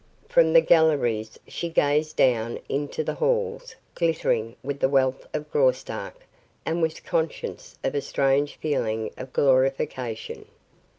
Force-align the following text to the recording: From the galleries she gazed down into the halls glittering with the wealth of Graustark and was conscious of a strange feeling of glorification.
From 0.27 0.53
the 0.53 0.61
galleries 0.61 1.37
she 1.47 1.69
gazed 1.69 2.15
down 2.15 2.57
into 2.67 3.03
the 3.03 3.13
halls 3.13 3.75
glittering 3.93 4.55
with 4.63 4.79
the 4.79 4.89
wealth 4.89 5.27
of 5.31 5.51
Graustark 5.51 6.25
and 6.65 6.81
was 6.81 6.99
conscious 6.99 7.77
of 7.83 7.93
a 7.93 8.01
strange 8.01 8.55
feeling 8.55 9.11
of 9.15 9.31
glorification. 9.31 10.47